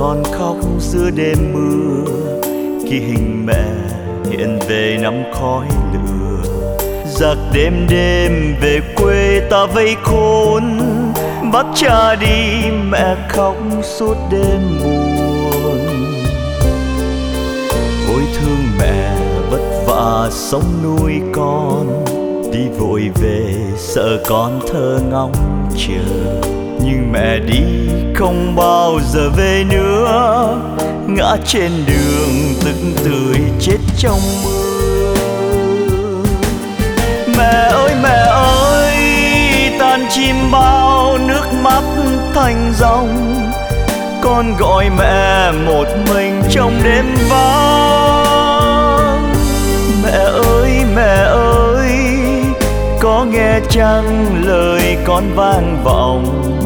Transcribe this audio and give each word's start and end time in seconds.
con 0.00 0.22
khóc 0.32 0.56
giữa 0.78 1.10
đêm 1.10 1.38
mưa. 1.52 2.04
Khi 2.88 2.98
hình 2.98 3.46
mẹ 3.46 3.64
hiện 4.30 4.58
về 4.68 4.98
nắm 5.02 5.14
khói 5.32 5.66
lửa. 5.92 6.42
Giặc 7.06 7.38
đêm 7.52 7.86
đêm 7.90 8.56
về 8.60 8.80
quê 8.96 9.40
ta 9.50 9.66
vây 9.66 9.96
khốn. 10.02 10.62
Bắt 11.52 11.66
cha 11.74 12.14
đi, 12.14 12.70
mẹ 12.90 13.16
khóc 13.28 13.56
suốt 13.82 14.16
đêm 14.30 14.60
buồn. 14.84 15.78
Ôi 18.08 18.22
thương 18.34 18.64
mẹ, 18.78 19.16
vất 19.50 19.84
vả 19.86 20.28
sống 20.30 20.64
nuôi 20.84 21.20
con. 21.32 22.04
Đi 22.52 22.68
vội 22.78 23.10
về, 23.22 23.54
sợ 23.76 24.22
con 24.26 24.60
thơ 24.72 25.00
ngóng 25.10 25.32
chờ. 25.76 26.40
Nhưng 26.84 27.12
mẹ 27.12 27.38
đi 27.38 27.62
không 28.20 28.56
bao 28.56 29.00
giờ 29.12 29.30
về 29.36 29.64
nữa. 29.70 30.56
Ngã 31.06 31.36
trên 31.46 31.70
đường 31.86 32.54
từng 32.64 32.92
tươi 33.04 33.36
chết 33.60 33.78
trong 33.98 34.20
mưa. 34.44 35.14
Mẹ 37.38 37.68
ơi 37.72 37.94
mẹ 38.02 38.24
ơi, 38.32 38.94
tan 39.78 40.06
chim 40.10 40.36
bao 40.52 41.18
nước 41.18 41.46
mắt 41.62 41.82
thành 42.34 42.72
dòng. 42.78 43.34
Con 44.22 44.56
gọi 44.58 44.90
mẹ 44.98 45.52
một 45.66 45.86
mình 46.14 46.42
trong 46.50 46.80
đêm 46.84 47.04
vắng. 47.30 48.52
Mẹ 50.04 50.18
ơi 50.52 50.84
mẹ 50.96 51.24
ơi, 51.74 51.92
có 53.00 53.24
nghe 53.24 53.60
chăng 53.70 54.26
lời 54.46 54.96
con 55.06 55.24
vang 55.34 55.82
vọng? 55.84 56.59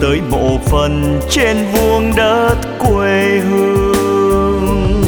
Tới 0.00 0.20
mộ 0.30 0.58
phần 0.64 1.20
trên 1.30 1.56
vuông 1.72 2.12
đất 2.16 2.56
quê 2.78 3.40
hương. 3.50 5.02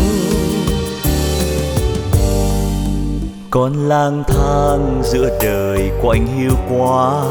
Con 3.50 3.88
lang 3.88 4.24
thang 4.28 5.02
giữa 5.04 5.38
đời 5.42 5.90
quạnh 6.02 6.26
hiu 6.38 6.52
quá, 6.70 7.22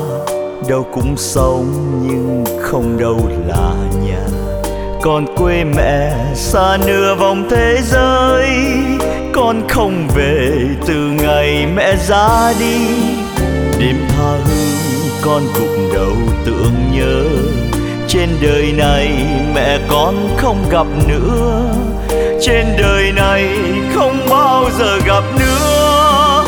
đâu 0.69 0.87
cũng 0.93 1.17
sống 1.17 1.65
nhưng 2.07 2.45
không 2.61 2.97
đâu 2.99 3.19
là 3.47 3.73
nhà. 4.05 4.25
Con 5.01 5.25
quê 5.37 5.63
mẹ 5.63 6.13
xa 6.35 6.77
nửa 6.87 7.15
vòng 7.15 7.47
thế 7.49 7.77
giới 7.83 8.49
con 9.33 9.61
không 9.69 10.07
về 10.15 10.51
từ 10.87 10.95
ngày 10.95 11.67
mẹ 11.75 11.95
ra 12.07 12.53
đi. 12.59 12.87
Đêm 13.79 13.95
tha 14.09 14.31
hương, 14.31 15.09
con 15.21 15.43
gục 15.59 15.93
đầu 15.93 16.13
tưởng 16.45 16.73
nhớ 16.91 17.00
đời 18.41 18.73
này 18.77 19.25
mẹ 19.55 19.79
con 19.87 20.29
không 20.37 20.65
gặp 20.69 20.87
nữa. 21.07 21.73
Trên 22.41 22.65
đời 22.77 23.11
này 23.11 23.49
không 23.93 24.17
bao 24.29 24.69
giờ 24.79 24.97
gặp 25.05 25.23
nữa. 25.39 26.43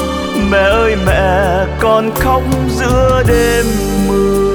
Mẹ 0.52 0.58
ơi, 0.58 0.96
mẹ 1.06 1.66
con 1.80 2.12
khóc 2.16 2.42
giữa 2.70 3.24
đêm 3.28 3.66
mưa. 4.08 4.53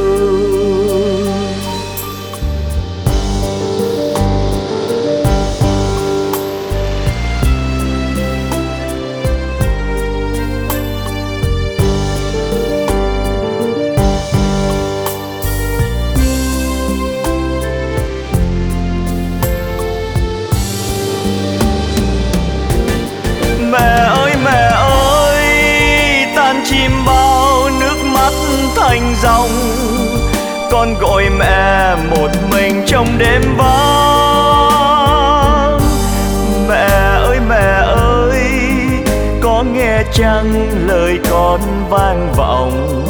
Chim 26.70 26.90
bao 27.06 27.70
nước 27.80 27.96
mắt 28.14 28.32
thành 28.76 29.14
dòng 29.22 29.50
con 30.70 30.94
gọi 31.00 31.30
mẹ 31.38 31.96
một 32.10 32.30
mình 32.50 32.82
trong 32.86 33.06
đêm 33.18 33.42
vắng. 33.56 33.68
Mẹ 36.68 36.86
ơi 37.24 37.38
mẹ 37.48 37.82
ơi, 37.96 38.42
có 39.40 39.64
nghe 39.74 40.02
chăng 40.12 40.68
lời 40.86 41.18
con 41.30 41.60
vang 41.90 42.32
vọng 42.36 43.04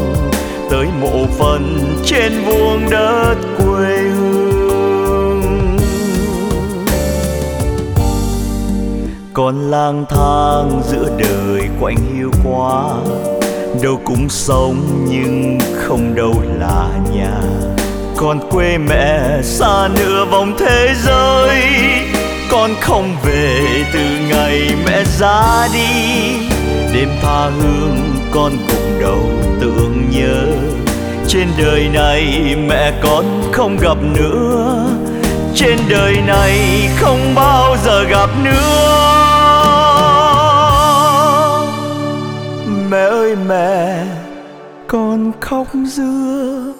tới 0.71 0.87
mộ 1.01 1.27
phần 1.39 1.95
trên 2.05 2.33
vuông 2.45 2.91
đất 2.91 3.37
quê 3.59 3.99
hương? 3.99 5.43
Con 9.33 9.71
lang 9.71 10.05
thang 10.09 10.83
giữa 10.89 11.11
đời 11.19 11.69
quạnh 11.81 11.97
hiu 12.15 12.31
quá 12.45 12.95
đâu 13.83 14.01
cũng 14.05 14.29
sống 14.29 15.07
nhưng 15.09 15.59
không 15.75 16.15
đâu 16.15 16.43
là 16.59 16.89
nhà. 17.15 17.41
Con 18.17 18.51
quê 18.51 18.79
mẹ 18.79 19.21
xa 19.43 19.89
nửa 19.95 20.25
vòng 20.25 20.57
thế 20.59 20.95
giới. 21.05 21.63
Con 22.51 22.71
không 22.81 23.17
về 23.25 23.61
từ 23.93 24.01
ngày 24.29 24.75
mẹ 24.87 25.05
ra 25.19 25.69
đi. 25.73 25.89
Đêm 26.95 27.09
tha 27.23 27.51
hương 27.61 27.99
con 28.31 28.53
cùng 28.69 29.01
đầu 29.01 29.31
tưởng 29.61 30.11
nhớ. 30.11 30.47
Trên 31.29 31.49
đời 31.59 31.89
này 31.93 32.57
mẹ 32.69 32.93
con 33.03 33.25
không 33.53 33.77
gặp 33.81 33.97
nữa. 34.19 34.85
Trên 35.55 35.79
đời 35.89 36.17
này 36.27 36.59
không 36.97 37.35
bao 37.35 37.77
giờ 37.85 38.05
gặp 38.05 38.31
nữa. 38.45 38.78
khóc 45.49 45.67
giữa 45.85 46.75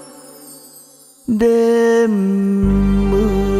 đêm 1.27 2.11
mưa. 3.11 3.58